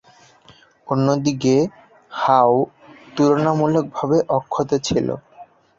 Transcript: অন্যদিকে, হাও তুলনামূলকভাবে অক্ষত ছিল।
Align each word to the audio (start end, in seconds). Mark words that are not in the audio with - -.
অন্যদিকে, 0.87 1.55
হাও 2.11 2.55
তুলনামূলকভাবে 3.15 4.17
অক্ষত 4.37 4.69
ছিল। 4.87 5.07